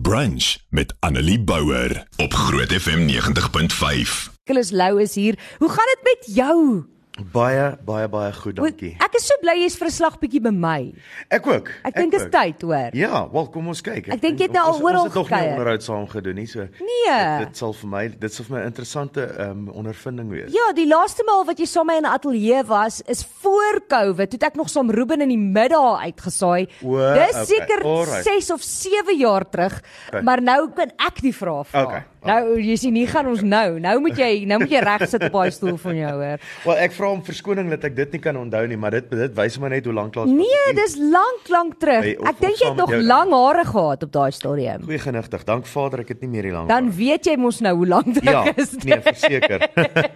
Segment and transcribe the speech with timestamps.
[0.00, 4.32] Brunch met Annelie Bouwer op Groot FM 90.5.
[4.44, 5.38] Nicholas Lou is hier.
[5.58, 6.84] Hoe gaan dit met jou?
[7.14, 8.96] Baie baie baie goed, dankie.
[8.98, 10.92] Ek is so bly jy's vir 'n slag bietjie by my.
[11.30, 11.70] Ek ook.
[11.86, 12.90] Ek dink dit is tyd, hoor.
[12.90, 14.08] Ja, wel kom ons kyk.
[14.10, 16.46] Ek dink jy het nou al oral Ons het nog nie onderhoud saam gedoen nie,
[16.46, 16.66] so.
[16.80, 17.38] Nee.
[17.38, 20.50] Dit, dit sal vir my dit sal vir my 'n interessante ehm um, ondervinding wees.
[20.50, 23.80] Ja, die laaste maal wat jy saam met my in 'n ateljee was, is voor
[23.86, 24.30] Covid.
[24.30, 26.66] Toe het ek nog saam Ruben in die middag uitgesaai.
[26.82, 28.24] O, Dis okay, seker alright.
[28.24, 29.82] 6 of 7 jaar terug.
[30.08, 30.22] Okay.
[30.22, 31.82] Maar nou kan ek die vraag vra.
[31.82, 33.78] Okay, Nou, jy sien, hier gaan ons nou.
[33.80, 36.38] Nou moet jy nou moet jy reg sit op daai stoel van jou, hoor.
[36.64, 39.34] Wel, ek vra om verskoning dat ek dit nie kan onthou nie, maar dit dit
[39.36, 42.02] wys my net hoe lank laas Nee, dis lank lank terug.
[42.02, 44.82] Hey, of- Ek dink jy het nog lang hare gehad op daai stadium.
[44.84, 45.44] Goeie genigtig.
[45.44, 46.68] Dank Vader, ek het nie meer die lank.
[46.68, 48.72] Dan weet jy mos nou hoe lank dit ja, is.
[48.84, 49.68] nee, verseker.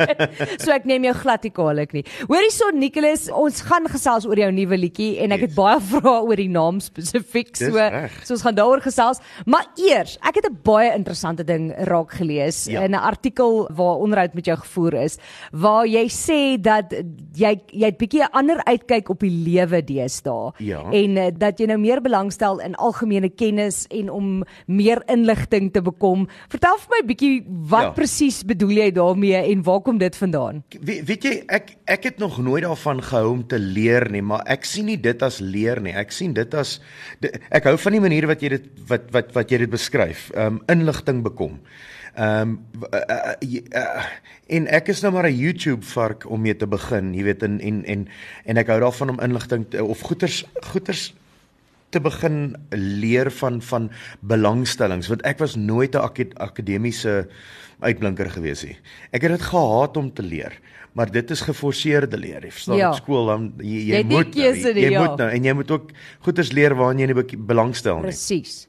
[0.62, 2.04] so ek neem jou glad nie kwaadlik nie.
[2.28, 5.56] Hoorie son Nicholas, ons gaan gesels oor jou nuwe liedjie en ek het Yes.
[5.56, 7.52] baie vrae oor die naam spesifiek.
[7.56, 8.12] Dis So reg.
[8.24, 12.64] so ons gaan daaroor gesels, maar eers, ek het 'n baie interessante ding raak gelees
[12.66, 12.82] Ja.
[12.82, 15.18] in 'n artikel waar onderhoud met jou gevoer is,
[15.52, 16.92] waar jy sê dat
[17.34, 20.82] jy jy het bietjie 'n ander uitkyk op die lewe deesdae Ja.
[20.92, 25.82] en uh, dat jy nou meer belangstel in algemene kennis en om meer inligting te
[25.82, 26.28] bekom.
[26.48, 27.90] Vertel vir my bietjie wat Ja.
[27.90, 30.62] presies bedoel jy daarmee en waar kom dit vandaan?
[30.80, 34.42] We, weet jy, ek ek het nog nooit daarvan gehou om te leer nie, maar
[34.46, 35.92] ek sien nie dit as leer nie.
[35.92, 36.80] Ek sien dit as
[37.50, 40.30] ek hou van die manier wat jy dit wat wat wat jy dit beskryf.
[40.34, 41.60] Ehm um, inligting bekom.
[42.18, 44.04] Ehm um, uh, uh, uh,
[44.56, 47.60] en ek is nou maar 'n YouTube vark om mee te begin, jy weet en
[47.60, 48.08] en en
[48.44, 51.14] en ek hou daarvan om inligting of goeters goeters
[51.90, 57.28] te begin leer van van belangstellings want ek was nooit 'n akad akademiese
[57.80, 58.76] uitblinker gewees nie.
[59.12, 60.58] Ek het dit gehaat om te leer,
[60.92, 62.42] maar dit is geforseerde leer.
[62.44, 62.90] Jy verstaan Ja.
[62.90, 65.04] op skool dan jy, jy, Jy moet nou, jy, jy ja.
[65.06, 68.02] moet nou en jy moet ook goeders leer waaraan jy nie be- belangstel nie.
[68.10, 68.66] Presies.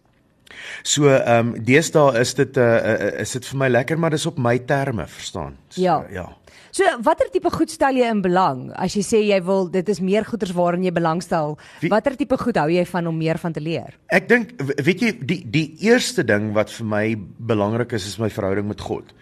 [0.83, 4.09] So ehm um, deesdae is dit 'n uh, uh, is dit vir my lekker maar
[4.09, 5.57] dis op my terme, verstaan?
[5.69, 6.05] So, Ja.
[6.11, 6.29] ja.
[6.71, 8.71] So watter tipe goed stel jy in belang?
[8.75, 11.57] As jy sê jy wil dit is meer goeders waarin jy belangstel,
[11.89, 13.97] watter tipe goed hou jy van om meer van te leer?
[14.07, 14.53] Ek dink
[14.85, 18.81] weet jy die die eerste ding wat vir my belangrik is is my verhouding met
[18.81, 19.13] God.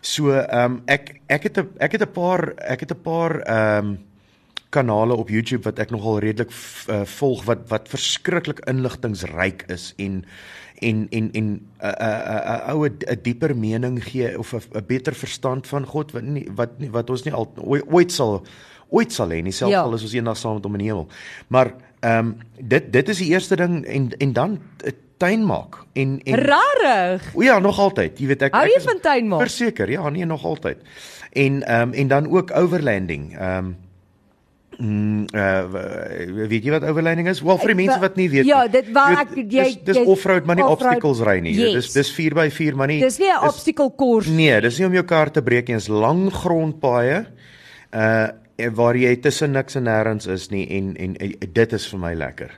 [0.00, 3.40] So ehm um, ek ek het 'n ek het 'n paar ek het 'n paar
[3.42, 3.98] ehm um,
[4.74, 6.50] kanale op YouTube wat ek nogal redelik
[6.90, 10.24] uh, volg wat wat verskriklik inligtingsryk is en
[10.82, 15.66] en en en 'n 'n 'n oue 'n dieper mening gee of 'n beter verstand
[15.66, 18.42] van God wat nie wat nie wat ons nie al ooit, sal
[18.90, 19.82] ooit sal hê nie selfs Ja.
[19.82, 21.08] al is ons eendag saam met hom in die hemel.
[21.48, 24.58] Maar ehm um, dit dit is die eerste ding en en dan
[25.16, 27.30] tuin maak en en Rarig.
[27.34, 28.18] O ja, nog altyd.
[28.18, 29.40] Jy weet ek Hou jy van tuin maak?
[29.40, 30.78] Verseker, ja, nee, nog altyd.
[31.32, 33.38] En ehm um, en dan ook overlanding.
[33.38, 33.76] Ehm um,
[34.78, 37.40] Mm, uh, weet jy wat overlanding is?
[37.40, 38.70] Wel vir die mense wa- wat nie weet Ja, nie.
[38.70, 41.54] dit waar ek- jy- dis, dis offroad maar nie obstacles ry nie.
[41.54, 41.72] yes.
[41.74, 43.00] Dis dis 4 by 4 maar nie.
[43.00, 44.30] Dis nie 'n obstacle course.
[44.30, 47.26] Nee, dis nie om jou kar te breek nie, dis lang grondpaaie.
[47.92, 48.28] Uh
[48.74, 52.14] waar jy tussen niks en nêrens is nie en, en en dit is vir my
[52.14, 52.50] lekker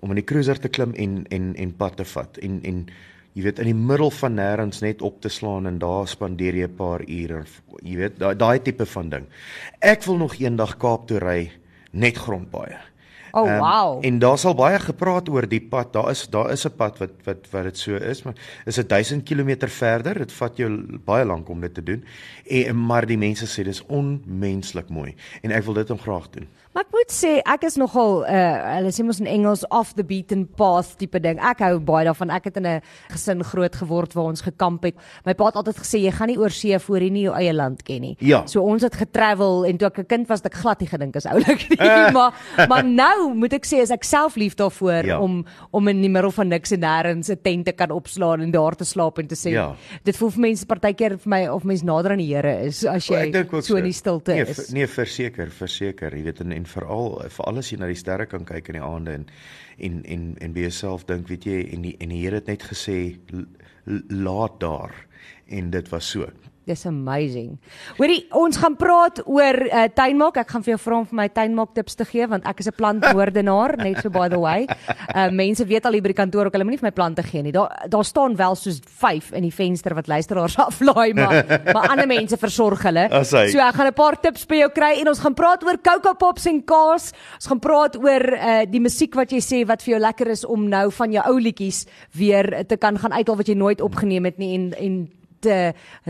[0.00, 2.86] om in die cruiser te klim en en en pad te vat en en
[3.34, 6.64] jy weet in die middel van nêrens net op te slaan en daar spandeer jy
[6.66, 7.44] 'n paar ure
[7.84, 9.26] jy weet daai daai tipe van ding.
[9.80, 11.50] Ek wil nog eendag Kaap toe ry
[11.94, 12.80] net grondpaaie.
[13.34, 14.04] Oh Ehm, wow.
[14.04, 15.92] En daar sal baie gepraat oor die pad.
[15.92, 18.34] Daar is daar is 'n pad wat wat wat dit so is, maar
[18.64, 20.18] is dit 1000 km verder.
[20.18, 22.04] Dit vat jou baie lank om dit te doen.
[22.46, 26.48] En maar die mense sê dis onmenslik mooi en ek wil dit om graag doen.
[26.74, 30.02] Maar ek moet sê ek is nogal uh hulle sê mos in Engels off the
[30.02, 31.38] beaten path tipe ding.
[31.38, 32.30] Ek hou baie daarvan.
[32.34, 32.80] Ek het in 'n
[33.12, 34.94] gesin groot geword waar ons gekamp het.
[35.24, 37.52] My pa het altyd gesê jy gaan nie oor see voor jy nie jou eie
[37.54, 38.16] land ken nie.
[38.18, 38.44] Ja.
[38.46, 41.14] So ons het getravel en toe ek 'n kind was, het ek glad nie gedink
[41.16, 42.12] is oulik nie.
[42.12, 42.32] maar
[42.68, 45.20] maar nou moet ek sê is ek self lief daarvoor Ja.
[45.20, 48.50] om om in die middel van niks en nêrens 'n tent te kan opslaan en
[48.50, 49.74] daar te slaap en te sê Ja.
[50.04, 53.06] dit voel vir mense partykeer vir my of mens nader aan die Here is as
[53.06, 54.72] jy ook so in die stilte nee, is.
[54.72, 56.10] Nee, verseker, verseker.
[56.16, 58.84] Jy weet en, en veral veral as jy na die sterre kan kyk in die
[58.84, 59.26] aande en
[59.78, 62.62] en en en by jouself dink, weet jy, en die en die Here het net
[62.62, 63.46] gesê "L-
[63.86, 65.06] l- laat daar
[65.46, 66.28] en dit was so.
[66.64, 67.58] Dis amazing.
[67.98, 70.38] Hoorie, ons gaan praat oor uh, tuinmaak.
[70.40, 72.70] Ek gaan vir jou vra om vir my tuinmaak tips te gee want ek is
[72.70, 74.64] 'n plantmoordenaar, net so by the way.
[75.12, 77.42] Uh mense weet al hier by die kantoor ook hulle moenie vir my plante gee
[77.44, 77.52] nie.
[77.52, 81.44] Daar daar staan wel soos 5 in die venster wat luisteraars aflaai, maar
[81.74, 83.10] maar ander mense versorg hulle.
[83.28, 86.14] So ek gaan 'n paar tips by jou kry en ons gaan praat oor Coco
[86.14, 87.12] Pops en kaas.
[87.36, 90.44] Ons gaan praat oor uh die musiek wat jy sê wat vir jou lekker is
[90.48, 91.84] om nou van jou ou liedjies
[92.16, 94.96] weer te kan gaan uithaal wat jy nooit opgeneem het nie en en
[95.44, 95.58] te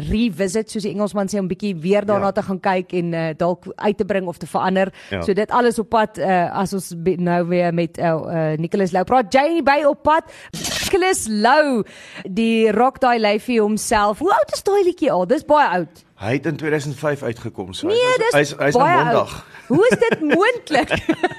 [0.08, 2.36] revisit soos die Engelsman sê om bietjie weer daarna Ja.
[2.38, 4.92] te gaan kyk en uh, dalk uit te bring of te verander.
[5.10, 5.20] Ja.
[5.26, 9.04] So dit alles op pad uh, as ons nou weer met uh, uh, Nicholas Lou
[9.04, 9.32] praat.
[9.34, 10.30] Janie by op pad.
[10.54, 11.82] Nicholas Lou,
[12.30, 14.18] die rock daai lyfie homself.
[14.22, 15.26] Hoe oud is daai liedjie al?
[15.26, 16.04] Dis baie oud.
[16.22, 17.72] Hy het in 2005 uitgekom.
[17.74, 17.98] So Nee,
[18.32, 19.04] hy's hy's nou oud.
[19.04, 19.32] mondig.
[19.66, 20.92] Hoe is dit moontlik?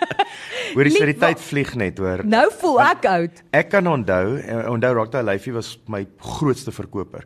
[0.75, 2.23] Hoor Lief, die tyd vlieg net hoor.
[2.27, 3.41] nou voel ek oud.
[3.55, 4.35] Ek kan onthou,
[4.73, 7.23] onthou Rock That Lifey was my grootste verkoper.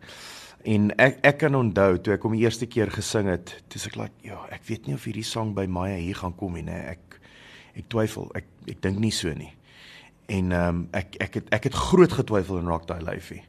[0.64, 3.96] En ek ek kan onthou toe ek hom die eerste keer gesing het, dis ek
[3.96, 6.96] laat ja, ek weet nie of hierdie sang by Maya hier gaan kom nie, nee,
[6.96, 7.20] ek
[7.80, 8.28] ek twyfel.
[8.36, 9.54] Ek ek dink nie so nie.
[10.28, 13.44] En ehm um, ek ek het ek het groot getwyfel in Rock That Lifey.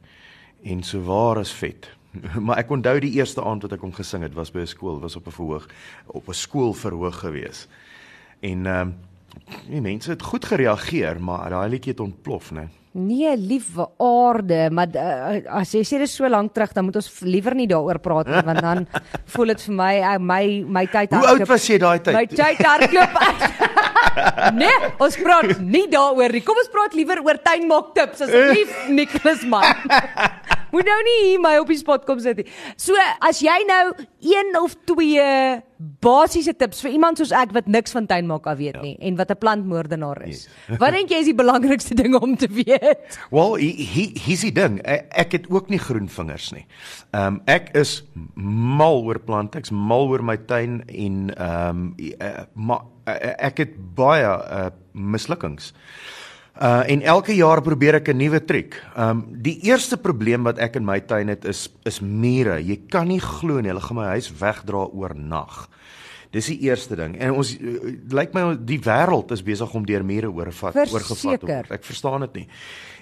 [0.63, 1.89] En so waar is vet.
[2.45, 4.99] Maar ek onthou die eerste aand wat ek hom gesing het was by 'n skool,
[4.99, 5.67] was op 'n verhoog
[6.07, 7.67] op 'n skoolverhoog gewees.
[8.39, 8.95] En ehm um,
[9.67, 12.67] die mense het goed gereageer, maar daai liedjie het ontplof, né?
[12.91, 16.97] Nee, liewe aarde, maar uh, as jy sê dit is so lank terug, dan moet
[16.99, 18.83] ons liewer nie daaroor praat nie, want dan
[19.31, 20.41] voel dit vir my uh, my
[20.79, 22.17] my tyd Hoe oud was jy daai tyd?
[22.17, 23.15] My tyd hardloop
[24.61, 26.43] nee, ons praat nie daaroor nie.
[26.43, 29.71] Kom ons praat liewer oor tuinmaak tips asseblief Nicholas man.
[30.71, 32.47] Moet nou nie hier my op die spot kom sit nie.
[32.79, 33.83] So, as jy nou
[34.21, 35.27] een of twee
[36.01, 38.81] basiese tips vir iemand soos ek wat niks van tuinmaak af weet ja.
[38.85, 40.45] nie en wat 'n plantmoordenaar is.
[40.45, 40.77] Yes.
[40.81, 43.17] wat dink jy is die belangrikste ding om te weet?
[43.31, 44.79] Wel, hier hier's die ding.
[44.85, 46.65] Ek, ek het ook nie groen vingers nie.
[47.11, 48.03] Ehm um, ek is
[48.35, 49.57] mal oor plante.
[49.57, 54.69] Ek's mal oor my tuin en ehm um, uh, maar uh, ek het baie uh,
[54.93, 55.73] mislukkings.
[56.59, 58.75] Uh en elke jaar probeer ek 'n nuwe triek.
[58.97, 62.59] Um die eerste probleem wat ek in my tuin het is is mure.
[62.59, 65.69] Jy kan nie glo nie, hulle gaan my huis wegdra oor nag.
[66.31, 67.17] Dis die eerste ding.
[67.19, 71.47] En ons uh, lyk my die wêreld is besig om deur mure oorvat oorgevat te
[71.47, 71.71] word.
[71.71, 72.47] Ek verstaan dit nie.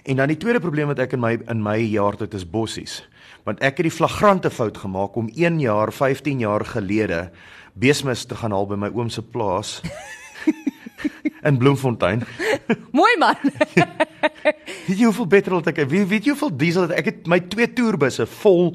[0.06, 3.04] En dan die tweede probleem wat ek in my in my jaar tot is bossies.
[3.46, 7.30] Want ek het die flagrante fout gemaak om 1 jaar, 15 jaar gelede
[7.74, 9.82] besmis te gaan haal by my oom se plaas.
[11.48, 12.24] in Bloemfontein.
[13.00, 13.36] Mooi man.
[14.88, 15.84] weet jy hoeveel petrol het ek?
[15.90, 17.12] Weet, weet jy hoeveel diesel het ek?
[17.12, 18.74] Het my twee toerbusse vol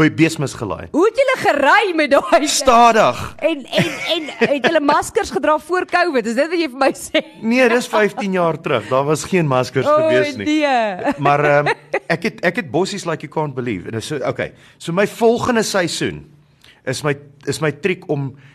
[0.00, 0.88] by besmis gelaai.
[0.94, 3.18] Hoe het julle gery met daai stadig?
[3.44, 6.26] En en en het julle maskers gedra voor Covid?
[6.30, 7.22] Is dit wat jy vir my sê?
[7.44, 8.88] Nee, dis 15 jaar terug.
[8.88, 10.46] Daar was geen maskers oh, gewees nie.
[10.46, 11.14] Nee.
[11.20, 11.72] Maar um,
[12.08, 13.90] ek het ek het bossies like you can't believe.
[13.92, 14.54] En so okay.
[14.78, 16.24] So my volgende seisoen
[16.88, 18.50] is my is my triek om ek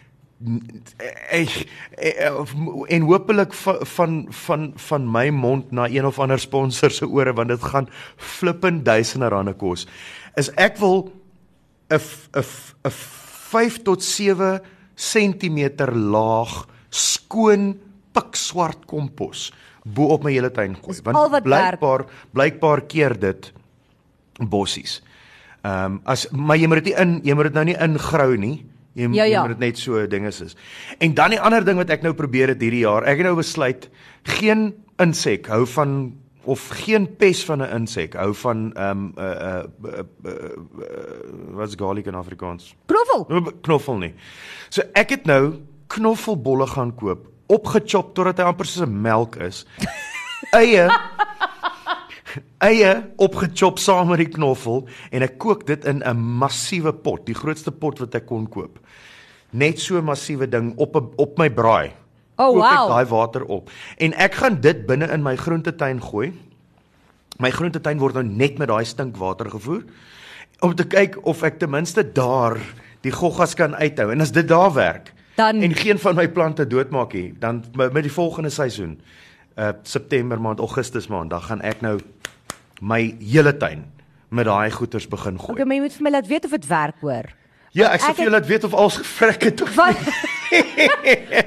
[2.87, 7.49] en hopelik van van van my mond na een of ander sponsor se ore want
[7.49, 7.87] dit gaan
[8.17, 9.87] flippend duisende rande kos.
[10.35, 11.11] Is ek wil
[11.89, 11.99] 'n
[12.33, 12.43] 'n
[12.83, 12.91] 'n
[13.55, 14.61] 5 tot 7
[14.95, 17.79] cm laag skoon
[18.11, 19.51] pikswart kompos
[19.85, 20.97] bo op my hele tuin gooi.
[21.03, 23.51] Want blykbaar blykbaar keer dit
[24.39, 25.01] bossies.
[25.61, 28.35] Ehm um, as maar jy moet dit nie in jy moet dit nou nie ingrou
[28.37, 28.65] nie.
[28.95, 29.27] Jy, ja, ja.
[29.27, 30.55] jy moet dit net so dinge is.
[31.03, 33.35] En dan die ander ding wat ek nou probeer het hierdie jaar, ek het nou
[33.35, 33.89] besluit
[34.39, 34.69] geen
[35.03, 36.13] insek hou van
[36.45, 41.55] of geen pes van 'n insek hou van ehm um, uh uh, uh, uh, uh
[41.57, 42.75] wat's garlic in Afrikaans?
[42.85, 43.51] Knoffel.
[43.61, 44.13] Knoffel nie.
[44.69, 49.65] So ek het nou knoffelbolle gaan koop, opgechop totdat hy amper soos 'n melk is.
[50.61, 50.87] Eie
[52.63, 57.35] eie opgechop saam met die knoffel en ek kook dit in 'n massiewe pot, die
[57.35, 58.79] grootste pot wat ek kon koop.
[59.51, 61.91] Net so 'n massiewe ding op 'n op my braai.
[62.37, 62.71] Oh kook wow.
[62.71, 66.33] Ek daai water op en ek gaan dit binne in my groentetuin gooi.
[67.39, 69.83] My groentetuin word nou net met daai stinkwater gevoer
[70.59, 72.57] om te kyk of ek ten minste daar
[73.01, 76.67] die goggas kan uithou en as dit daar werk dan en geen van my plante
[76.67, 78.99] doodmaak nie, dan met die volgende seisoen
[79.55, 81.99] uh September maand, Augustus maand, dan gaan ek nou
[82.81, 83.85] my hele tuin
[84.35, 85.55] met daai goeters begin gooi.
[85.55, 87.29] Okay, maar jy moet vir my laat weet of dit werk hoor.
[87.75, 89.99] Ja, ek sê vir jou laat weet of alles gevrek het of wat,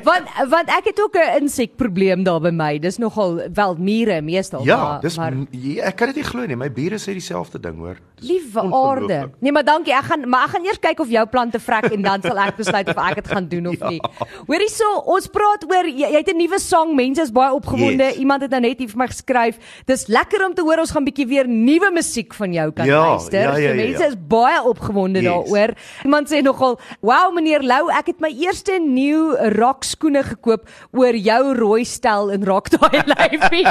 [0.08, 2.78] want want ek het ook 'n insekprobleem daar by my.
[2.78, 4.64] Dis nogal wel mure meestal.
[4.64, 6.56] Ja, maar, dis maar, ja, ek kan dit nie glo nie.
[6.56, 7.96] My bure sê dieselfde ding hoor.
[8.18, 9.30] Liewe aarde.
[9.40, 9.94] Nee, maar dankie.
[9.94, 12.56] Ek gaan maar ek gaan eers kyk of jou plante vrek en dan sal ek
[12.56, 13.88] besluit of ek dit gaan doen of ja.
[13.88, 14.00] nie.
[14.46, 16.94] Hoorie so, ons praat oor jy, jy het 'n nuwe song.
[16.96, 18.04] Mense is baie opgewonde.
[18.04, 18.16] Yes.
[18.16, 19.58] Iemand het nou net hier vir my geskryf.
[19.86, 23.00] Dis lekker om te hoor ons gaan bietjie weer nuwe musiek van jou kan ja,
[23.08, 23.40] luister.
[23.40, 24.12] Ja, ja, so mense ja, ja.
[24.12, 25.28] is baie opgewonde yes.
[25.28, 25.74] daaroor.
[26.04, 31.14] Iemand sê nogal, "Wow, meneer Lou, ek het my eerste nuwe rock skoene gekoop oor
[31.14, 33.64] jou rooi stel en rock daai lyfie."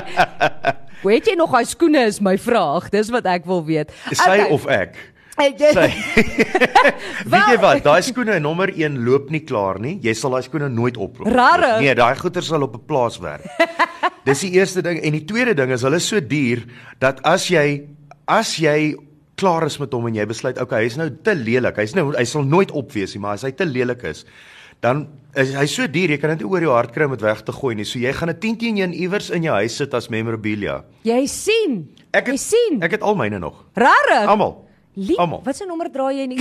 [1.03, 2.89] Weet jy nog daai skoene is my vraag.
[2.89, 3.93] Dis wat ek wil weet.
[4.09, 4.49] Sy okay.
[4.49, 4.97] of ek?
[5.37, 5.89] Sy.
[7.31, 7.83] Weet jy wat?
[7.85, 9.97] Daai skoene nommer 1 loop nie klaar nie.
[10.01, 11.29] Jy sal daai skoene nooit oploop.
[11.29, 11.75] Rare.
[11.83, 13.45] Nee, daai goeder sal op 'n plaas werk.
[14.25, 16.65] Dis die eerste ding en die tweede ding is hulle so duur
[16.99, 17.85] dat as jy
[18.27, 18.97] as jy
[19.37, 21.77] klaar is met hom en jy besluit okay, hy's nou te lelik.
[21.77, 24.25] Hy's nou hy sal nooit opwees nie, maar as hy te lelik is,
[24.81, 25.07] dan
[25.37, 27.41] is hy so duur, jy kan dit nie oor jou hart kry om dit weg
[27.45, 27.85] te gooi nie.
[27.85, 30.83] So jy gaan 'n 10 teen 1 iewers in jou huis sit as memorabilia.
[31.03, 31.87] Jy sien.
[32.13, 32.81] Ek jy het, sien.
[32.81, 33.65] Ek het al myne nog.
[33.75, 34.27] Rarig.
[34.27, 34.66] Almal.
[34.97, 35.41] Lief, Almal.
[35.45, 36.39] wat se nommer draai jy nie?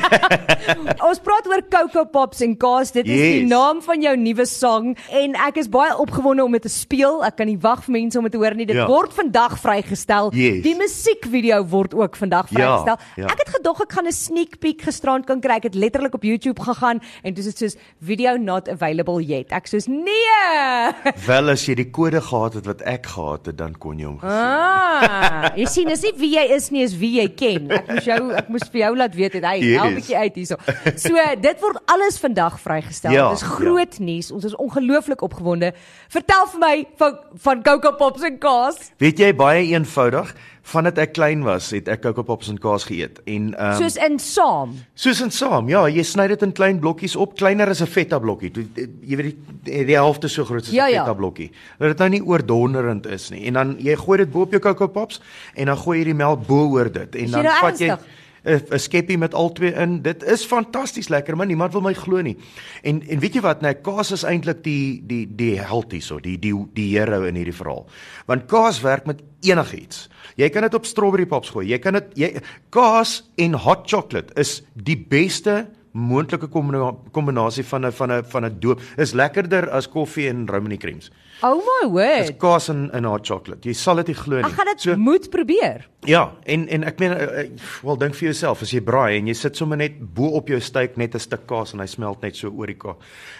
[1.08, 2.90] Ons praat oor Coco Pops en Kaas.
[2.92, 3.48] Dit is die Yes.
[3.48, 7.22] naam van jou nuwe song en ek is baie opgewonde om dit te speel.
[7.24, 8.66] Ek kan nie wag vir mense om dit te hoor nie.
[8.68, 8.86] Dit Ja.
[8.86, 10.28] word vandag vrygestel.
[10.36, 10.60] Yes.
[10.62, 12.96] Die musiekvideo word ook vandag Ja, vrygestel.
[13.16, 13.26] ja.
[13.32, 15.56] Ek het gedog ek gaan 'n sneak peek gisterand kan kry.
[15.56, 19.52] Ek het letterlik op YouTube gegaan en dis dit soos video not available yet.
[19.52, 20.92] Ek soos nee.
[21.26, 24.18] Wel as jy die kode gehad het wat ek gehad het, dan kon jy hom
[24.18, 24.30] gesien.
[24.30, 27.69] Ah, jy sien, dis nie wie jy is nie, is wie jy ken.
[27.70, 29.80] Ek moes jou ek moes vir jou laat weet het hy Yes.
[29.80, 30.56] help bietjie uit hierso.
[30.96, 33.12] So dit word alles vandag vrygestel.
[33.14, 34.04] Ja, Dis groot ja.
[34.04, 34.30] nuus.
[34.34, 35.72] Ons is ongelooflik opgewonde.
[36.10, 38.78] Vertel vir my van van Coco Pops en kaas.
[38.98, 43.20] Weet jy baie eenvoudig, vandat ek klein was, het ek Coco Pops en kaas geëet
[43.26, 44.74] en ehm um, Soos in saam.
[44.94, 48.18] Soos in saam, ja, jy sny dit in klein blokkies op, kleiner as 'n feta
[48.18, 48.50] blokkie.
[48.50, 48.66] Toe-
[49.02, 51.02] Jy weet die die helfte so groot as 'n Ja, ja.
[51.04, 51.50] feta blokkie.
[51.78, 53.46] Dat dit nou nie oordonderend is nie.
[53.46, 55.20] En dan jy gooi dit bo op jou Coco Pops
[55.54, 57.78] en dan gooi jy die melk bo oor dit en Is dan jy nou vat
[57.78, 58.06] jy ernstig?
[58.06, 60.02] 'n 'n skeppie met al twee in.
[60.02, 62.36] Dit is fantasties lekker, maar niemand wil my glo nie.
[62.82, 66.38] En en weet jy wat, nee, kaas is eintlik die die die held hierso, die
[66.38, 67.86] die die hero in hierdie verhaal.
[68.26, 70.08] Want kaas werk met enigiets.
[70.36, 71.66] Jy kan dit op strawberry pops gooi.
[71.68, 77.86] Jy kan dit jy kaas en hot chocolate is die beste moontlike kombina- kombinasie van
[77.86, 78.80] 'n van 'n van 'n doop.
[78.96, 81.10] Is lekkerder as koffie en Romany creams.
[81.42, 82.38] Oh my Dis word.
[82.38, 83.64] kaas en en hot chocolate.
[83.68, 84.44] Jy sal dit nie glo nie.
[84.44, 85.86] Ek gaan dit so, moet probeer.
[86.08, 87.44] Ja, en en ek meen uh,
[87.84, 90.60] wel dink vir jouself as jy braai en jy sit sommer net bo op jou
[90.60, 92.94] steak net 'n stuk kaas en hy smelt net so oor die ka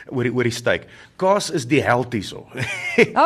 [0.09, 0.87] oor die oor die steak.
[1.17, 2.47] Kaas is die held hierso.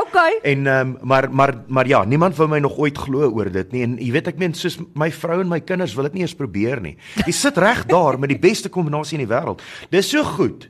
[0.04, 0.38] Okay.
[0.45, 3.73] en ehm um, maar maar maar ja, niemand wou my nog ooit glo oor dit
[3.73, 6.23] nie en jy weet ek meen soos my vrou en my kinders wil dit nie
[6.23, 6.97] eens probeer nie.
[7.26, 9.62] Jy sit reg daar met die beste kombinasie in die wêreld.
[9.90, 10.69] Dis so goed.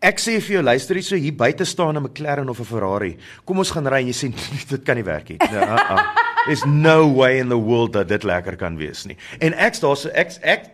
[0.00, 3.16] Ek sê vir jou luister hier so hier buite staan 'n McLaren of 'n Ferrari.
[3.44, 4.32] Kom ons gaan ry en jy sê
[4.70, 5.36] dit kan nie werk nie.
[5.38, 6.04] Nee, uh -uh.
[6.46, 9.16] There's no way in the world dat dit lekker kan wees nie.
[9.40, 10.70] En ek staan so ek ek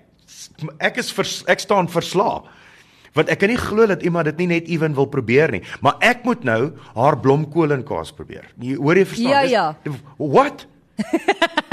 [0.78, 2.42] ek is vers, ek staan verslae.
[3.14, 5.96] Want ek kan nie glo dat iemand dit nie net ewen wil probeer nie, maar
[6.00, 8.44] ek moet nou haar blomkool en kaas probeer.
[8.60, 9.30] Jy hoor jy verstaan?
[9.30, 10.00] Ja, Dis- ja.
[10.18, 10.66] What?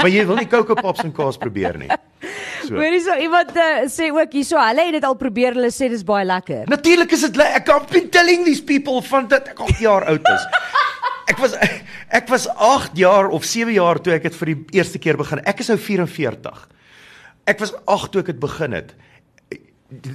[0.00, 1.90] Maar jy wil nie Coco Pops en kaas probeer nie.
[2.64, 2.74] So.
[2.76, 6.04] Hoorie so iemand uh, sê ook hierso, hulle het dit al probeer, hulle sê dis
[6.06, 6.64] baie lekker.
[6.72, 10.06] Natuurlik is dit le- ek I've been telling these people van dat ek 8 jaar
[10.12, 10.46] oud is.
[11.24, 11.54] Ek was
[12.12, 15.40] ek was 8 jaar of 7 jaar toe ek dit vir die eerste keer begin.
[15.48, 16.66] Ek is nou 44.
[17.48, 18.92] Ek was 8 toe ek dit begin het.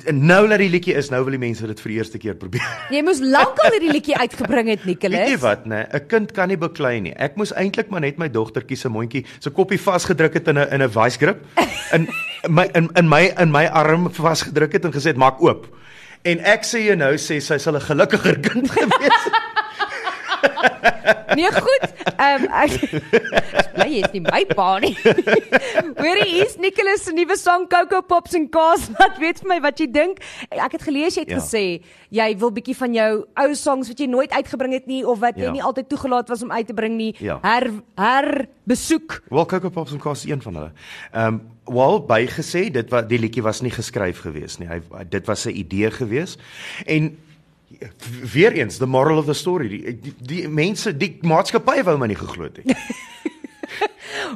[0.10, 2.36] En nou dat die liedjie is, nou wil die mense dit vir die eerste keer
[2.36, 2.66] probeer.
[2.90, 5.22] Jy moes lankal hierdie liedjie uitgebring het, Nicholas.
[5.22, 5.84] Weet jy wat, nê?
[5.86, 7.14] 'n Kind kan nie beklei nie.
[7.14, 10.68] Ek moes eintlik maar net my dogtertjie se mondjie se koppie vasgedruk het in 'n
[10.74, 11.46] in 'n vice grip
[11.94, 12.10] in
[12.48, 15.68] my in in my in my arm vasgedruk het en gesê maak oop.
[16.24, 19.49] En ek sê jou nou sê sy sal 'n gelukkiger kind gewees het.
[21.40, 21.84] Nee, goed.
[22.18, 22.72] Ehm um, ek
[23.76, 24.96] bly jy is nie my pa nie.
[26.02, 28.88] Hoorie, hier's Nicholas se nuwe song Coco Pops en Kaas.
[28.98, 30.20] Wat weet vir my wat jy dink?
[30.50, 31.38] Ek het gelees jy het Ja.
[31.40, 31.64] gesê
[32.10, 35.38] jy wil bietjie van jou ou songs wat jy nooit uitgebring het nie of wat
[35.38, 35.52] jy Ja.
[35.54, 37.40] nie altyd toegelaat was om uit te bring nie, Ja.
[37.44, 39.22] her her besoek.
[39.30, 40.72] Wel Coco Pops en Cast een van hulle.
[41.14, 44.68] Ehm um, wel bygesê dit wat die liedjie was nie geskryf gewees nie.
[44.68, 46.38] Hy dit was 'n idee gewees.
[46.88, 47.18] En
[47.70, 51.98] w- weer eens the moral of the story die, die, die mense die maatskappy wou
[51.98, 52.76] my nie geglo het nie.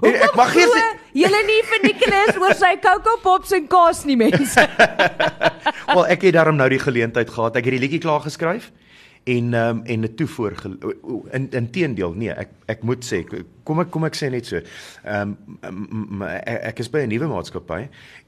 [0.03, 4.15] En ek mag nie- julle nie vir Nicholas oor sy Coco Pops en Kaas nie
[4.19, 4.61] mense.
[5.95, 7.57] Wel ek het daarom nou die geleentheid gehad.
[7.57, 8.69] Ek het die liedjie klaar geskryf
[9.29, 10.55] en um, en dit toe voor
[11.31, 13.21] in in teendeel nee ek ek moet sê
[13.63, 15.31] kom ek kom ek sê net so ehm
[15.63, 17.85] um, ek, ek is by 'n nuwe maatskappy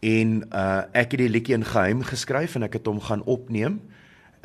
[0.08, 3.82] en uh ek het die liedjie in geheim geskryf en ek het hom gaan opneem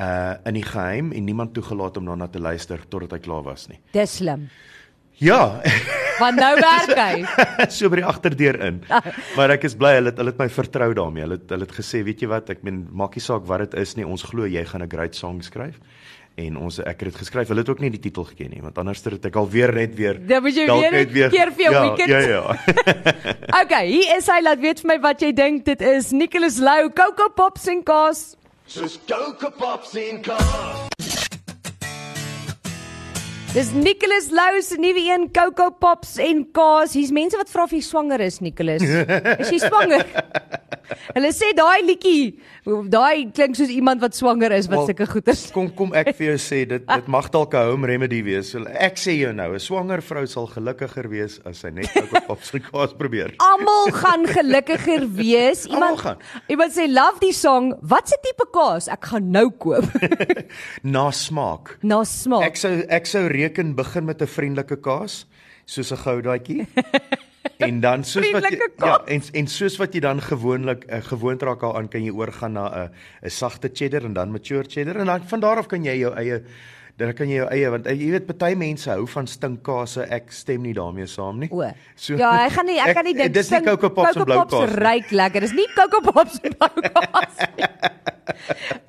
[0.00, 3.68] uh in die geheim en niemand toegelaat om daarna te luister totdat hy klaar was
[3.68, 3.78] nie.
[3.92, 4.48] Dis slim.
[5.20, 5.60] Ja,
[6.20, 7.24] Want nou werk hy.
[7.68, 8.82] so by die agterdeur in.
[9.36, 11.22] Maar ek is bly hulle het hulle het my vertrou daarmee.
[11.26, 13.74] Hulle het hulle het gesê, weet jy wat, ek meen maak nie saak wat dit
[13.82, 15.76] is nie, ons glo jy gaan 'n great song skryf.
[16.40, 17.48] En ons ek het dit geskryf.
[17.48, 20.16] Hulle het ook nie die titel geken nie, want anders het ek alweer net weer
[20.26, 22.42] Dan moet jy weer net een keer vir jou ja, weekend- Ja, ja.
[23.62, 26.12] Okay, hier is hy laat weet vir my wat jy dink dit is.
[26.12, 28.36] Nicholas Lou, Coco Pops en Kaas.
[28.70, 30.79] Soos Coco Pops en kaas.
[33.50, 36.92] Dis Nicholas Lou se nuwe een Coco Pops en kaas.
[36.94, 38.84] Hier's mense wat vra of jy swanger is, Nicholas.
[38.86, 40.06] Is jy swanger?
[41.14, 42.32] Hulle sê daai liedjie,
[42.90, 45.44] daai klink soos iemand wat swanger is wat sulke goeters.
[45.54, 48.52] Kom kom ek vir jou sê dit dit mag dalk 'n home remedy wees.
[48.54, 52.54] Ek sê jou nou, 'n swanger vrou sal gelukkiger wees as sy net op pops
[52.54, 53.34] en kaas probeer.
[53.38, 55.66] Almal gaan gelukkiger wees.
[55.66, 56.18] Iemand gaan.
[56.48, 57.74] Iemand sê love die song.
[57.82, 58.88] Wat se tipe kaas?
[58.88, 59.86] Ek gaan nou koop.
[60.82, 61.76] Na smaak.
[61.82, 62.46] Na smaak.
[62.50, 65.26] Ek sou ek sou reken begin met 'n vriendelike kaas,
[65.64, 66.66] soos 'n goudaatjie.
[67.60, 71.42] En dan soos wat jy, ja, en en soos wat jy dan gewoonlik uh, gewoond
[71.44, 72.90] raak daaraan kan jy oorgaan na 'n
[73.24, 76.12] 'n sagte cheddar en dan mature cheddar en dan van daar af kan jy jou
[76.14, 76.42] eie
[77.00, 80.06] dan kan jy jou eie want uh, jy weet party mense hou van stinkkaase.
[80.12, 81.48] Ek stem nie daarmee saam nie.
[81.50, 81.64] O.
[81.64, 84.68] ja, ek gaan nie ek kan nie dink Dis nie Coco Pops en blou kaas.
[84.68, 84.80] nie.
[84.84, 85.46] Ryk lekker.
[85.48, 87.40] Dis nie Coco Pops en blou kaas.
[87.56, 87.70] nie.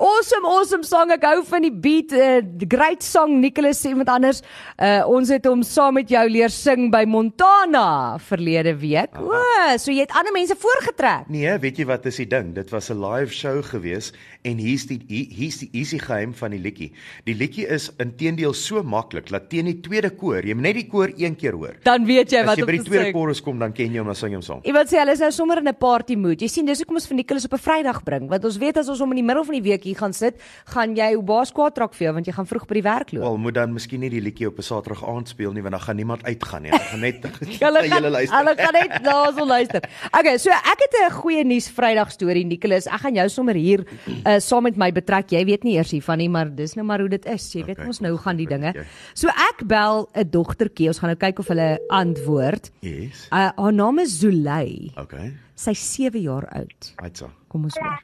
[0.01, 1.12] awesome, awesome song.
[1.15, 2.13] Ek hou van die beat.
[2.15, 2.41] Uh,
[2.72, 4.41] great song Nicholas sê met anders.
[4.75, 9.15] Uh, ons het hom saam met jou leer sing by Montana verlede week.
[9.22, 9.39] O,
[9.82, 11.30] so jy het ander mense voorgetrek.
[11.32, 12.53] Nee, weet jy wat is die ding?
[12.58, 14.12] Dit was 'n live show gewees
[14.44, 16.92] en hier's die hier- hier's die hier's die geheim van die liedjie.
[17.26, 20.88] Die liedjie is intedeel so maklik dat teen die tweede koor, jy moet net die
[20.88, 21.76] koor een keer hoor.
[21.84, 23.14] Dan weet jy As wat jy om by te die tweede sing.
[23.16, 24.60] chorus kom, dan ken jy hom, dan sing jy hom saam.
[24.64, 26.40] Iemand sê hulle is nou sommer in 'n party mood.
[26.42, 28.90] Jy sien, dis hoekom ons vir Nicholas op 'n Vrydag bring, want ons weet as
[28.90, 31.52] ons hom in die middel van die week hier gaan sit, gaan jy hoe baas
[31.52, 33.24] kwaad raak vir jou want jy gaan vroeg by die werk loop.
[33.24, 35.82] Wel, moet dan miskien nie die liedjie op 'n Saterdag aand speel nie, want dan
[35.82, 36.72] gaan niemand uitgaan nie.
[36.72, 37.22] Hulle gaan net
[37.62, 38.38] Hulle gaan luister.
[38.38, 39.82] hulle gaan net daarso luister.
[40.20, 42.86] Okay, so ek het 'n goeie nuus Vrydag storie Nicholas.
[42.88, 43.86] Ek gaan jou sommer hier
[44.32, 45.32] uh, saam met my betrek.
[45.36, 47.50] Jy weet nie eers hiervan nie, maar dis nou maar hoe dit is.
[47.54, 48.72] Jy weet Okay, nou hoe gaan die dinge.
[48.76, 48.86] jy.
[49.14, 50.88] So ek bel 'n dogtertjie.
[50.94, 52.72] Ons gaan nou kyk of hulle antwoord.
[52.82, 53.28] Yes.
[53.32, 54.92] Uh, haar naam is Zulay.
[54.98, 55.34] Okay.
[55.56, 56.94] Sy's 7 jaar oud.
[57.04, 57.30] Aitsa.
[57.48, 58.00] Kom ons hoor.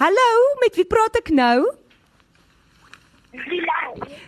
[0.00, 0.28] Hallo,
[0.60, 1.68] met wie praat ek nou?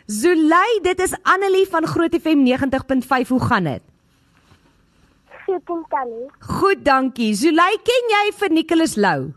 [0.07, 3.29] Zulay, dit is Annelie van Groot FM 90.5.
[3.29, 3.83] Hoe gaan dit?
[5.45, 6.29] Goed en tannie.
[6.41, 7.35] Goed, dankie.
[7.37, 9.33] Zulay, ken jy vir Nicholas Lou?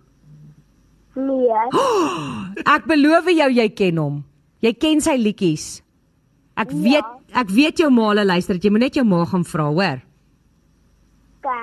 [1.17, 1.61] Nee.
[2.75, 4.17] Ek beloof jou jy ken hom.
[4.61, 5.81] Jy ken sy liedjies.
[6.57, 6.81] Ek Ja.
[6.83, 9.99] weet ek weet jou ma luister, jy moet net jou ma gaan vra, hoor.
[11.43, 11.57] Ja.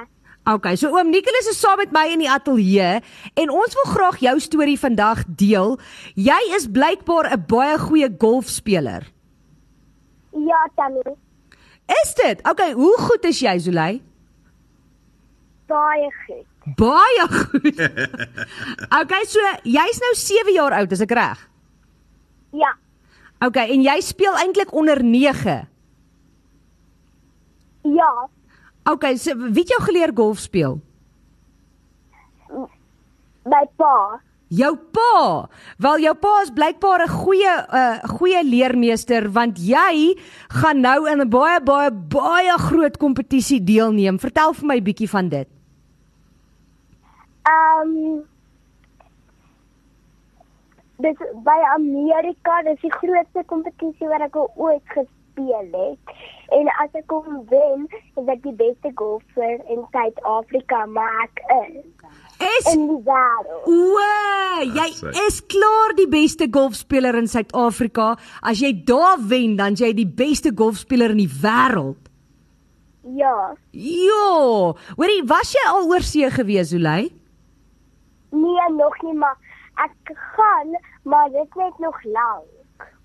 [0.47, 3.01] Okay, so oom Nicholas is saam met my in die ateljee
[3.41, 5.79] en ons wil graag jou storie vandag deel.
[6.21, 9.09] Jy is blykbaar 'n baie goeie golfspeler.
[10.33, 11.17] Ja, tannie.
[12.03, 12.41] Is dit?
[12.49, 14.03] Okay, hoe goed is jy, Zulay?
[15.67, 16.47] Baie goed.
[16.65, 17.81] Baie goed.
[19.01, 21.41] Okay, so jy's nou 7 jaar oud, is ek reg?
[22.57, 22.73] Ja.
[23.45, 25.57] Okay, en jy speel eintlik onder 9.
[27.85, 28.11] Ja.
[28.89, 30.79] Okay, so wie het jou geleer golf speel?
[33.45, 34.21] My pa.
[34.55, 35.49] Jou pa.
[35.83, 40.17] Wel jou pa is blykbaar 'n goeie 'n uh, goeie leermeester want jy
[40.49, 44.19] gaan nou in 'n baie baie baie groot kompetisie deelneem.
[44.19, 45.49] Vertel vir my bietjie van dit.
[47.45, 48.23] Ehm um,
[51.03, 56.13] Dis by Amerika, dis die grootste kompetisie wat ek ooit gespeel het.
[56.55, 61.81] En as ek hom wen, is ek die beste golfer in Suid-Afrika, maar ek is
[62.45, 63.67] Is in die wêreld.
[63.67, 64.07] o,
[64.79, 64.87] jy
[65.25, 68.13] is klaar die beste golfspeler in Suid-Afrika.
[68.43, 72.11] As jy daar wen, dan jy die beste golfspeler in die wêreld.
[73.19, 73.51] Ja.
[73.75, 77.11] Jo, hoorie, was jy al oor see gewees, Zulay?
[78.69, 79.37] Nee, nog nie, maar
[79.75, 82.45] ek gaan, maar dit net nog lank.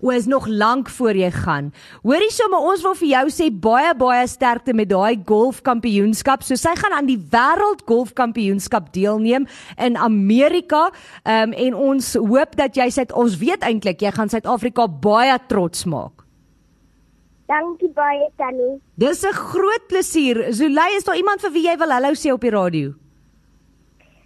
[0.00, 1.72] O, is nog lank voor jy gaan.
[2.02, 6.42] Hoorie sommer ons wil vir jou sê baie baie sterkte met daai golfkampioenskap.
[6.42, 9.46] So sy gaan aan die wêreld golfkampioenskap deelneem
[9.76, 10.88] in Amerika.
[11.22, 15.36] Ehm um, en ons hoop dat jy sit ons weet eintlik jy gaan Suid-Afrika baie
[15.48, 16.24] trots maak.
[17.50, 18.80] Dankie baie, Tannie.
[18.96, 20.52] Dis 'n groot plesier.
[20.52, 22.94] Zulay, is daar iemand vir wie jy wil hallo sê op die radio?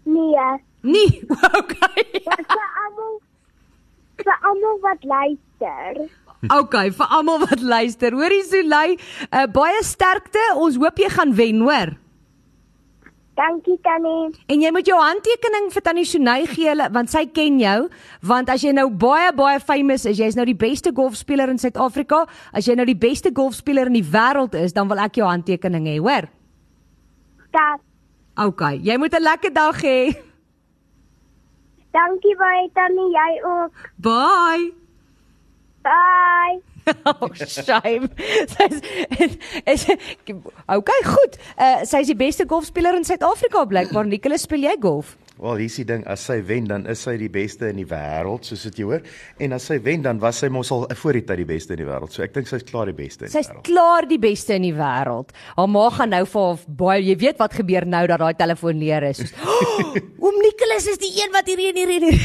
[0.04, 1.24] Nee, Nee,
[1.60, 2.04] okay.
[2.26, 3.14] maar vir almal
[4.20, 6.00] vir almal wat luister.
[6.52, 8.12] Okay, vir almal wat luister.
[8.12, 8.98] Hoorie Zulay,
[9.30, 10.42] uh, baie sterkte.
[10.60, 11.94] Ons hoop jy gaan wen, hoor.
[13.34, 14.28] Dankie, Tannie.
[14.52, 17.88] En jy moet jou handtekening vir Tannie Shunay gee want sy ken jou
[18.22, 22.20] want as jy nou baie baie famous is, jy's nou die beste golfspeler in Suid-Afrika,
[22.54, 25.88] as jy nou die beste golfspeler in die wêreld is, dan wil ek jou handtekening
[25.90, 26.28] hê, hoor?
[27.50, 27.82] Dat.
[28.38, 30.14] Okay, jy moet 'n lekker dag hê.
[31.94, 33.10] Dankie baie, Tannie.
[33.14, 33.90] Jy ook.
[33.96, 34.72] Bye.
[35.82, 36.60] Bye.
[37.08, 38.10] Oh, shame.
[38.54, 38.80] Sy's
[39.64, 39.86] is
[40.68, 41.38] Okay, goed.
[41.56, 44.04] Uh sy's die beste golfspeler in Suid-Afrika blykbaar.
[44.04, 45.14] Nicholas, speel jy golf?
[45.44, 47.84] Wel, hier is die ding, as sy wen dan is sy die beste in die
[47.90, 49.02] wêreld, soos dit jy hoor.
[49.44, 51.82] En as sy wen dan was sy mos al voor die tyd die beste in
[51.82, 52.14] die wêreld.
[52.16, 53.66] So ek dink sy's klaar die beste in die Sy's wêreld.
[53.68, 55.34] klaar die beste in die wêreld.
[55.58, 58.80] Haar ma gaan nou vir haar baie jy weet wat gebeur nou dat daai telefoon
[58.80, 59.20] leer is.
[59.20, 62.08] Soos, oh, Oom Nicholas is die een wat hier hier hier.
[62.08, 62.18] hier."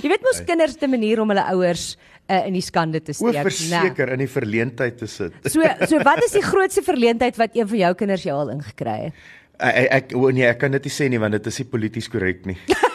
[0.00, 1.86] jy weet mos kinders te manier om hulle ouers
[2.30, 3.36] uh, in die skande te O, steek.
[3.36, 3.44] né?
[3.50, 5.36] verseker in die verleentheid te sit.
[5.52, 8.98] So so wat is die grootste verleentheid wat een van jou kinders jou al ingekry
[9.10, 9.24] het?
[9.58, 12.10] Ek ek, o nee, ek kan dit nie sê nie want dit is nie polities
[12.10, 12.58] korrek nie.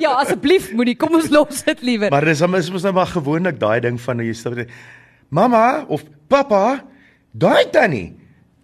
[0.00, 2.08] Ja, asseblief moenie, kom ons los dit liewer.
[2.12, 4.64] Maar dis is mos nou maar gewoonlik daai ding van jy sê
[5.28, 6.80] mamma of pappa,
[7.32, 8.14] daai tannie.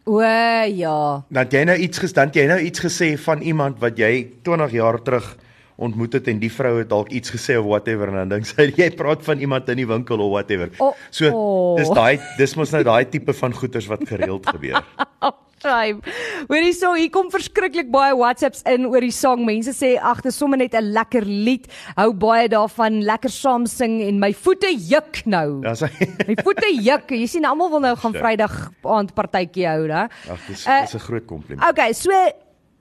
[0.07, 1.23] O ja.
[1.29, 5.01] Dan jy nou iets gestaan, jy nou iets gesê van iemand wat jy 20 jaar
[5.03, 5.35] terug
[5.77, 8.71] ontmoet het en die vrou het dalk iets gesê of whatever en dan dink sy
[8.81, 10.71] jy praat van iemand in die winkel of whatever.
[10.81, 11.75] O, so o.
[11.77, 14.81] dis daai dis mos nou daai tipe van goeters wat gereeld gebeur.
[15.63, 16.01] Time.
[16.51, 19.45] Hoorie so, hier kom verskriklik baie WhatsApps in oor die song.
[19.49, 21.67] Mense sê ag, dis sommer net 'n lekker lied.
[21.97, 25.63] Hou baie daarvan, lekker saam sing en my voete juk nou.
[25.65, 26.07] Hy.
[26.29, 27.11] My voete juk.
[27.11, 30.09] Jy sien almal wil nou gaan Vrydag aand partytjie hou, né?
[30.31, 31.69] Ag dis Eh, dis 'n groot kompliment.
[31.71, 32.11] Okay, so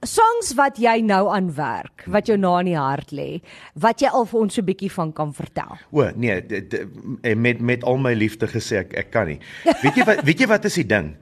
[0.04, 3.42] songs wat jy nou aan werk, wat jou na in die hart lê,
[3.76, 5.78] wat jy al vir ons so 'n bietjie van kan vertel.
[5.92, 6.88] O nee, dit- dit-
[7.24, 9.40] en met met al my liefde gesê ek ek kan nie.
[9.82, 11.16] Weet jy wat weet jy wat is die ding?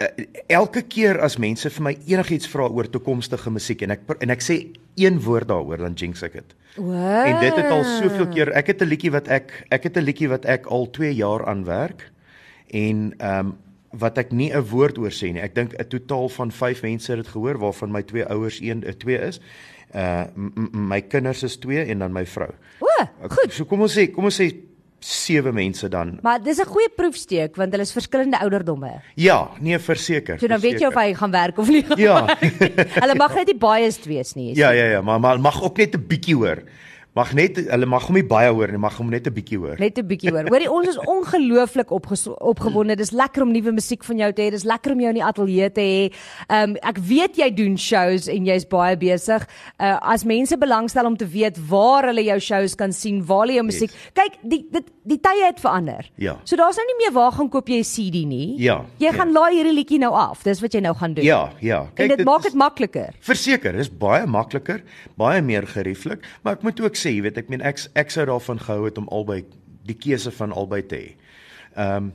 [0.00, 0.06] Uh,
[0.48, 4.40] elke keer as mense vir my enigiets vra oor toekomstige musiek en ek en ek
[4.40, 4.54] sê
[4.96, 6.54] een woord daaroor dan jinx ek dit.
[6.80, 6.94] O.
[6.96, 10.06] En dit het al soveel keer ek het 'n liedjie wat ek ek het 'n
[10.06, 12.08] liedjie wat ek al 2 jaar aan werk
[12.72, 13.58] en ehm um,
[13.90, 15.42] wat ek nie 'n woord oor sê nie.
[15.42, 18.84] Ek dink 'n totaal van 5 mense het dit gehoor waarvan my twee ouers 1
[18.98, 19.40] 2 is.
[19.94, 20.24] Uh
[20.72, 22.50] my kinders is 2 en dan my vrou.
[22.78, 22.88] O,
[23.28, 23.52] goed.
[23.52, 24.54] So kom ons sê, kom ons sê
[25.00, 26.18] sewe mense dan.
[26.22, 29.00] Maar dis 'n goeie proefsteek want hulle is verskillende ouderdomme.
[29.14, 30.38] Ja, nee, verseker.
[30.38, 31.08] So dan weet jy of verseker.
[31.08, 31.84] hy gaan werk of nie.
[31.96, 32.36] Ja.
[33.02, 34.54] hulle mag net nie biased wees nie.
[34.56, 36.62] Ja, ja, ja, maar maar mag ook net 'n bietjie hoor.
[37.12, 39.76] Mag net hulle mag hom nie baie hoor nie, mag hom net 'n bietjie hoor.
[39.80, 40.46] Net 'n bietjie hoor.
[40.48, 42.94] Hoorie, ons is ongelooflik opgewonde.
[42.96, 44.50] Dis lekker om nuwe musiek van jou te hê.
[44.50, 46.12] Dis lekker om jou in die ateljee te hê.
[46.48, 49.46] Um, ek weet jy doen shows en jy's baie besig.
[49.80, 53.58] Uh as mense belangstel om te weet waar hulle jou shows kan sien, waar hulle
[53.58, 53.90] jou musiek.
[54.14, 56.06] Kyk, die dit die tye het verander.
[56.16, 56.36] Ja.
[56.44, 58.54] So daar's nou nie meer waar gaan koop jy 'n CD nie.
[58.62, 59.18] Ja, Jy nee.
[59.18, 60.42] gaan laai hierdie liedjie nou af.
[60.44, 61.24] Dis wat jy nou gaan doen.
[61.24, 61.88] Ja, ja.
[61.96, 63.14] en dit maak is- dit makliker.
[63.20, 64.82] Verseker, dis baie makliker,
[65.16, 68.24] baie meer gerieflik, maar ek moet ook sê, jy weet, ek meen ek ek sou
[68.26, 69.44] daarvan gehou het om albei
[69.88, 71.14] die keuse van albei te hê.
[71.76, 72.12] Ehm um,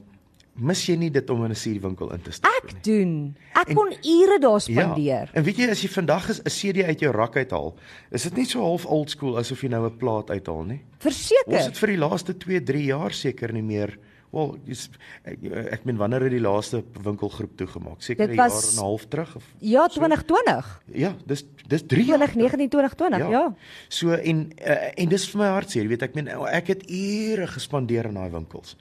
[0.58, 2.72] mis jy nie dit om in 'n CD-winkel in te stap nie.
[2.76, 3.36] Ek doen.
[3.56, 4.60] Ek kon ure daar Ja.
[4.60, 5.30] spandeer.
[5.34, 7.76] En weet jy as jy vandag 'n CD uit jou rak uithaal,
[8.12, 10.82] is dit nie so half old school asof jy nou 'n plaat uithaal nie.
[11.00, 11.54] Verseker.
[11.58, 13.98] Ons het vir die laaste 2, 3 jaar seker nie meer
[14.36, 14.90] Wel, dis
[15.24, 15.44] ek,
[15.78, 18.02] ek meen wanneer het die laaste winkelgroep toegemaak?
[18.04, 20.82] Seker 'n Dit jaar en 'n half terug of Ja, 2020.
[20.92, 22.18] Ja, dis dis 3 jaar.
[22.18, 23.30] 2019 2020, ja.
[23.30, 23.56] ja.
[23.88, 27.48] So en uh, en dis vir my hartseer, jy weet ek meen ek het ure
[27.48, 28.76] gespandeer in daai winkels.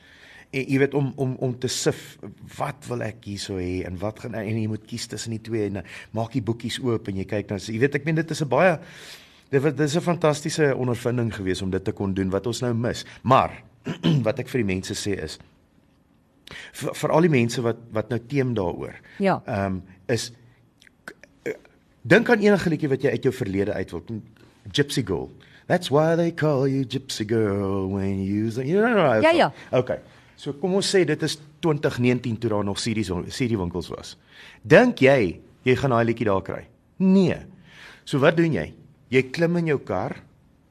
[0.51, 2.19] En jy weet om om om te sif
[2.59, 5.67] wat wil ek hierso hê en wat gaan en jy moet kies tussen die twee
[5.67, 8.31] en uh, maak die boekies oop en jy kyk dan jy weet ek meen dit
[8.31, 8.79] is 'n baie
[9.51, 12.75] dit was dis 'n fantastiese ondervinding geweest om dit te kon doen wat ons nou
[12.75, 13.05] mis.
[13.23, 13.63] Maar
[14.27, 15.39] wat ek vir die mense sê is
[16.73, 18.97] vir, vir al die mense wat wat nou teem daaroor.
[19.23, 19.41] Ja.
[19.47, 20.31] Ehm um, is
[21.49, 21.57] eh,
[22.03, 24.05] dink aan enige liedjie wat jy uit jou verlede uit wil.
[24.73, 25.31] Gypsy Girl.
[25.67, 28.69] That's why they call you Gypsy Girl when you sing.
[28.69, 29.53] You know, Ja, ja.
[29.73, 30.01] Okay.
[30.37, 34.17] So kom ons sê dit is 2019 toe daar nog CD's CD winkels was.
[34.63, 36.67] Dink jy jy gaan daai liedjie daar kry?
[37.01, 37.39] Nee.
[38.05, 38.67] So wat doen jy?
[39.09, 40.19] Jy klim in jou kar.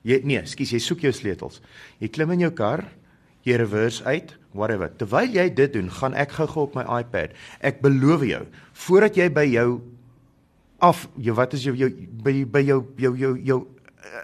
[0.04, 1.62] Jy nee, skus, jy soek jou sleutels.
[2.04, 2.84] Jy klim in jou kar,
[3.44, 4.90] jy reverse uit, whatever.
[4.98, 7.34] Terwyl jy dit doen, gaan ek gou-gou op my iPad.
[7.62, 9.82] Ek beloof jou, voordat jy by jou
[10.84, 11.90] af, jou wat is jou jou
[12.24, 13.60] by by jou jou jou jou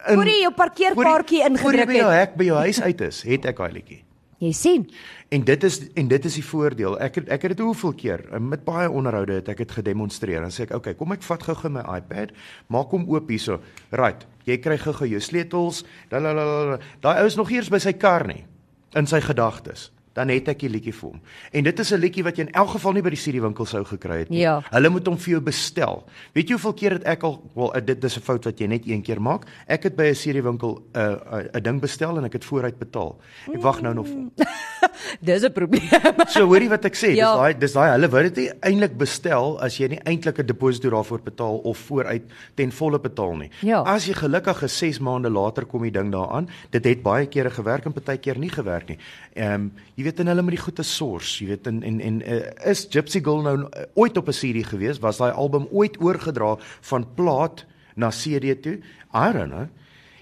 [0.10, 2.20] in Voor jy jou parkeerkaartjie voor jy- Voor jy ingedruk by jou het.
[2.30, 4.04] hek by jou huis uit is, het ek daai liedjie.
[4.40, 4.86] Jy sien.
[5.32, 7.00] En dit is en dit is die voordeel.
[7.00, 10.42] Ek het ek het dit hoeveel keer met baie onderhoude het ek dit gedemonstreer.
[10.42, 12.32] Dan sê ek, "Oké, kom ek vat gou-gou my iPad,
[12.70, 13.60] maak hom oop hierso.
[13.92, 15.84] Right, jy kry gou-gou jou sleutels.
[16.10, 18.46] Daai ou is nog eers by sy kar nie
[18.94, 19.92] in sy gedagtes.
[20.14, 21.20] Dan het ek die liedjie vir hom.
[21.54, 23.84] En dit is 'n liedjie wat jy in elk geval nie by die CD-winkel sou
[23.86, 24.40] gekry het nie.
[24.40, 24.62] Ja.
[24.72, 26.04] Hulle moet hom vir jou bestel.
[26.34, 28.68] Weet jy hoeveel keer het ek al wel eh, dit dis 'n fout wat jy
[28.68, 29.46] net een keer maak.
[29.68, 32.78] Ek het by 'n CD-winkel 'n uh, 'n uh, ding bestel en ek het vooruit
[32.78, 33.18] betaal.
[33.54, 34.32] Ek wag nou nog vir hom.
[35.22, 35.90] Dis 'n probleem.
[36.30, 37.32] So hoorie wat ek sê, Ja.
[37.34, 40.90] dis daai dis daai hulle wou dit eintlik bestel as jy nie eintlik 'n deposito
[40.90, 42.24] daarvoor betaal of vooruit
[42.56, 43.50] ten volle betaal nie.
[43.62, 43.82] Ja.
[43.84, 46.48] As jy gelukkig is 6 maande later kom die ding daaraan.
[46.72, 48.98] Dit het baie kere gewerk en baie keer nie gewerk nie.
[49.36, 52.22] Ehm um, jy weet en hulle met die goeie source, jy weet en en en
[52.22, 55.00] uh, is Gypsy Girl nou uh, ooit op 'n CD gewees?
[55.00, 58.80] Was daai album ooit oorgedra van plaat na CD toe?
[59.14, 59.68] I don't know.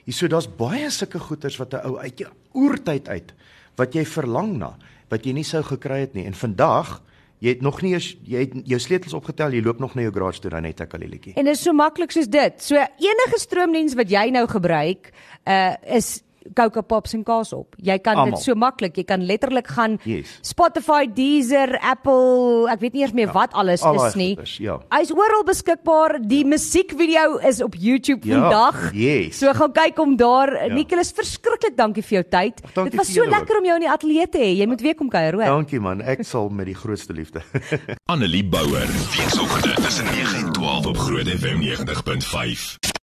[0.06, 3.34] Jy so daar's baie sulke goeters wat 'n ou uit jou oertyd uit
[3.78, 4.76] wat jy verlang na,
[5.12, 6.26] wat jy nie sou gekry het nie.
[6.28, 6.98] En vandag,
[7.40, 10.14] jy het nog nie eers jy het jou sleutels opgetel, jy loop nog na jou
[10.14, 11.34] garage toe dan net 'n kalelietjie.
[11.36, 12.62] En dit is so maklik soos dit.
[12.62, 15.12] So enige stroomdiens wat jy nou gebruik,
[15.46, 16.24] uh is
[16.56, 17.76] Coca Pops en kaas op.
[17.82, 18.32] Jy kan Almal.
[18.36, 20.40] dit so maklik, jy kan letterlik gaan Yes.
[20.42, 24.38] Spotify, Deezer, Apple, ek weet nie eers meer Ja, wat alles al is nie.
[24.60, 24.80] ja.
[24.90, 26.20] Hy's oral beskikbaar.
[26.22, 28.94] Die musiekvideo is op YouTube Ja, vandag.
[28.94, 29.38] yes.
[29.40, 30.68] So gaan kyk om daar.
[30.68, 30.74] Ja.
[30.74, 32.62] Nicholas, verskriklik dankie vir jou tyd.
[32.74, 33.40] dankie Dit was so julle ook.
[33.40, 34.56] lekker om jou in die ateljee te hê.
[34.58, 35.46] Jy moet weer kom kuier, hoor.
[35.46, 37.42] Dankie man, ek sal met die grootste liefde.
[38.12, 38.88] Annelie Bouwer.
[38.88, 42.88] Weekoggend tussen 9 en 12 op Groot FM 90.5.